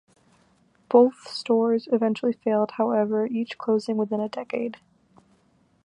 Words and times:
Both 0.89 1.27
stores 1.27 1.87
eventually 1.91 2.33
failed, 2.33 2.71
however, 2.71 3.27
each 3.27 3.59
closing 3.59 3.97
within 3.97 4.19
a 4.19 4.27
decade. 4.29 4.77